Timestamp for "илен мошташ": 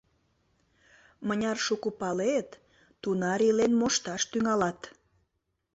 3.49-4.21